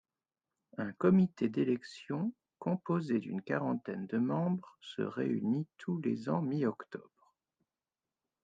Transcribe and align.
Un 0.79 0.93
comité 0.93 1.47
d'élection, 1.47 2.33
composé 2.57 3.19
d'une 3.19 3.43
quarantaine 3.43 4.07
de 4.07 4.17
membres, 4.17 4.75
se 4.81 5.03
réunit 5.03 5.67
tous 5.77 5.99
les 6.01 6.27
ans 6.27 6.41
mi-octobre. 6.41 7.35